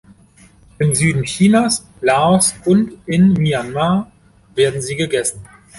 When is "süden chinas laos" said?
0.95-2.55